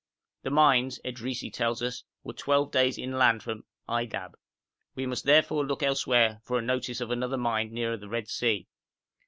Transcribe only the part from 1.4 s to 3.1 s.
tells us, were twelve days